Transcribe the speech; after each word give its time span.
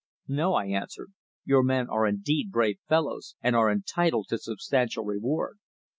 "No," 0.27 0.55
I 0.55 0.65
answered. 0.65 1.11
"Your 1.45 1.61
men 1.61 1.87
are 1.87 2.07
indeed 2.07 2.49
brave 2.49 2.79
fellows, 2.89 3.35
and 3.43 3.55
are 3.55 3.69
entitled 3.71 4.29
to 4.29 4.39
substantial 4.39 5.03
reward." 5.03 5.59